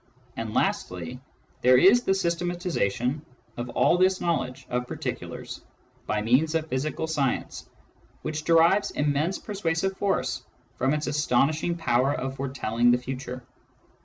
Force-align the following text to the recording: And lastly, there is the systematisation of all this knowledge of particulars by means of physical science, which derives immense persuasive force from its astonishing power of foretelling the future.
And 0.35 0.55
lastly, 0.55 1.19
there 1.61 1.77
is 1.77 2.01
the 2.01 2.13
systematisation 2.15 3.21
of 3.55 3.69
all 3.69 3.99
this 3.99 4.19
knowledge 4.19 4.65
of 4.67 4.87
particulars 4.87 5.61
by 6.07 6.23
means 6.23 6.55
of 6.55 6.65
physical 6.69 7.05
science, 7.05 7.69
which 8.23 8.43
derives 8.43 8.89
immense 8.89 9.37
persuasive 9.37 9.95
force 9.97 10.43
from 10.79 10.95
its 10.95 11.05
astonishing 11.05 11.77
power 11.77 12.15
of 12.15 12.37
foretelling 12.37 12.89
the 12.89 12.97
future. 12.97 13.43